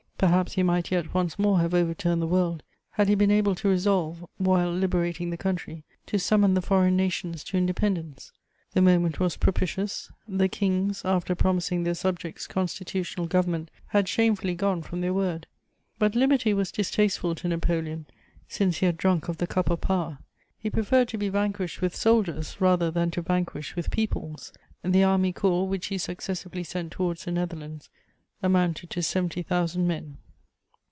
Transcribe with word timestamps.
Perhaps 0.21 0.53
he 0.53 0.61
might 0.61 0.91
yet 0.91 1.15
once 1.15 1.39
more 1.39 1.57
have 1.61 1.73
overturned 1.73 2.21
the 2.21 2.27
world, 2.27 2.61
had 2.91 3.07
he 3.09 3.15
been 3.15 3.31
able 3.31 3.55
to 3.55 3.67
resolve, 3.67 4.23
while 4.37 4.71
liberating 4.71 5.31
the 5.31 5.35
country, 5.37 5.83
to 6.05 6.19
summon 6.19 6.53
the 6.53 6.61
foreign 6.61 6.95
nations 6.95 7.43
to 7.43 7.57
independence. 7.57 8.31
The 8.73 8.83
moment 8.83 9.19
was 9.19 9.35
propitious: 9.35 10.11
the 10.27 10.47
kings, 10.47 11.01
after 11.03 11.33
promising 11.33 11.85
their 11.85 11.95
subjects 11.95 12.45
constitutional 12.45 13.25
government, 13.25 13.71
had 13.87 14.07
shamefully 14.07 14.53
gone 14.53 14.83
from 14.83 15.01
their 15.01 15.11
word. 15.11 15.47
But 15.97 16.13
liberty 16.13 16.53
was 16.53 16.71
distasteful 16.71 17.33
to 17.33 17.47
Napoleon, 17.47 18.05
since 18.47 18.77
he 18.77 18.85
had 18.85 18.97
drunk 18.97 19.27
of 19.27 19.37
the 19.39 19.47
cup 19.47 19.71
of 19.71 19.81
power; 19.81 20.19
he 20.55 20.69
preferred 20.69 21.07
to 21.07 21.17
be 21.17 21.29
vanquished 21.29 21.81
with 21.81 21.95
soldiers 21.95 22.61
rather 22.61 22.91
than 22.91 23.09
to 23.09 23.23
vanquish 23.23 23.75
with 23.75 23.89
peoples. 23.89 24.53
The 24.83 25.03
army 25.03 25.33
corps 25.33 25.67
which 25.67 25.87
he 25.87 25.97
successively 25.97 26.63
sent 26.63 26.91
towards 26.91 27.25
the 27.25 27.31
Netherlands 27.31 27.89
amounted 28.43 28.89
to 28.89 29.03
seventy 29.03 29.43
thousand 29.43 29.87
men. 29.87 30.17